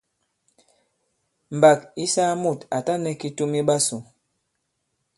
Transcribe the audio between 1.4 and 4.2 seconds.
Mbàk ǐ saa mùt à ta nɛ kitum i ɓasū.